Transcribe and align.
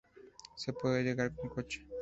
Se 0.55 0.73
puede 0.73 1.03
llegar 1.03 1.35
con 1.35 1.47
coche. 1.47 1.85